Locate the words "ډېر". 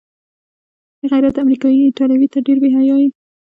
2.45-2.57